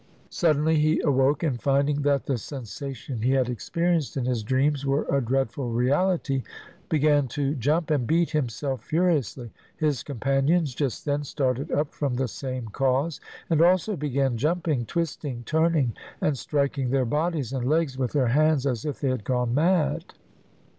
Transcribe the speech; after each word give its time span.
Suddenly 0.31 0.77
he 0.79 0.99
awoke, 1.01 1.43
and 1.43 1.61
finding 1.61 2.01
that 2.01 2.25
the 2.25 2.39
sensation 2.39 3.21
he 3.21 3.33
had 3.33 3.47
experienced 3.49 4.17
in 4.17 4.25
his 4.25 4.41
dreams 4.41 4.83
were 4.83 5.05
a 5.15 5.21
dreadful 5.21 5.69
reality, 5.69 6.41
began 6.89 7.27
to 7.27 7.53
jump 7.53 7.91
and 7.91 8.07
beat 8.07 8.31
himself 8.31 8.81
furiously. 8.83 9.51
His 9.77 10.01
companions, 10.01 10.73
just 10.73 11.05
then, 11.05 11.23
started 11.23 11.71
up 11.71 11.93
from 11.93 12.15
the 12.15 12.27
same 12.27 12.65
cause, 12.69 13.21
and 13.47 13.61
also 13.61 13.95
began 13.95 14.37
jumping, 14.37 14.87
twisting, 14.87 15.43
turning, 15.45 15.93
and 16.19 16.35
striking 16.35 16.89
their 16.89 17.05
bodies 17.05 17.53
and 17.53 17.69
legs 17.69 17.95
with 17.95 18.11
their 18.13 18.29
hands 18.29 18.65
as 18.65 18.85
if 18.85 18.99
they 19.01 19.09
had 19.09 19.23
gone 19.23 19.53
mad. 19.53 20.03